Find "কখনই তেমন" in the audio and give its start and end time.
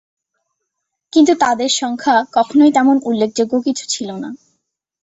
2.33-2.95